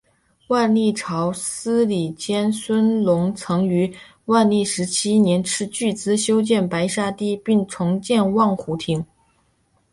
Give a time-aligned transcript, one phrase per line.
[0.47, 9.05] 万历朝司礼监孙隆曾于万历十七年斥巨资修筑白沙堤并重建望湖亭。